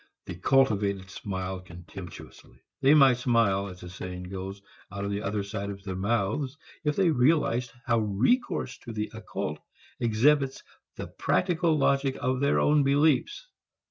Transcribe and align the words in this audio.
The 0.25 0.33
cultivated 0.33 1.11
smile 1.11 1.59
contemptuously. 1.59 2.63
They 2.81 2.95
might 2.95 3.17
smile, 3.17 3.67
as 3.67 3.81
the 3.81 3.89
saying 3.91 4.23
goes, 4.29 4.59
out 4.91 5.05
of 5.05 5.11
the 5.11 5.21
other 5.21 5.43
side 5.43 5.69
of 5.69 5.83
their 5.83 5.95
mouths 5.95 6.57
if 6.83 6.95
they 6.95 7.11
realized 7.11 7.71
how 7.85 7.99
recourse 7.99 8.79
to 8.79 8.93
the 8.93 9.11
occult 9.13 9.59
exhibits 9.99 10.63
the 10.95 11.05
practical 11.05 11.77
logic 11.77 12.17
of 12.19 12.39
their 12.39 12.59
own 12.59 12.81
beliefs. 12.81 13.45